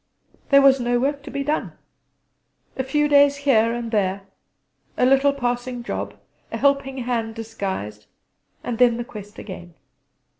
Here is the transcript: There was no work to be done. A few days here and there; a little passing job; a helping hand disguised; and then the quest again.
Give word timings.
There 0.49 0.63
was 0.63 0.79
no 0.79 0.99
work 0.99 1.21
to 1.21 1.29
be 1.29 1.43
done. 1.43 1.73
A 2.75 2.83
few 2.83 3.07
days 3.07 3.35
here 3.45 3.71
and 3.71 3.91
there; 3.91 4.23
a 4.97 5.05
little 5.05 5.31
passing 5.31 5.83
job; 5.83 6.15
a 6.51 6.57
helping 6.57 6.97
hand 7.03 7.35
disguised; 7.35 8.07
and 8.63 8.79
then 8.79 8.97
the 8.97 9.05
quest 9.05 9.37
again. 9.37 9.75